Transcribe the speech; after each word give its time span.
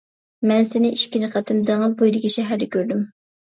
مەن 0.51 0.63
سېنى 0.69 0.91
ئىككىنچى 0.95 1.29
قېتىم 1.35 1.61
دېڭىز 1.69 1.95
بويىدىكى 2.01 2.35
شەھەردە 2.39 2.73
كۆردۈم. 2.79 3.07